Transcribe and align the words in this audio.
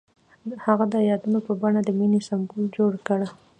هغه 0.65 0.85
د 0.93 0.95
یادونه 1.09 1.39
په 1.47 1.51
بڼه 1.61 1.79
د 1.83 1.89
مینې 1.99 2.19
سمبول 2.27 2.65
جوړ 2.77 2.91
کړ. 3.07 3.19